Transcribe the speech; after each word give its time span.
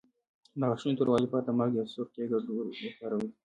د 0.59 0.61
غاښونو 0.69 0.93
د 0.95 0.97
توروالي 0.99 1.25
لپاره 1.25 1.43
د 1.45 1.49
مالګې 1.57 1.77
او 1.81 1.87
سرکې 1.93 2.29
ګډول 2.31 2.67
وکاروئ 2.83 3.29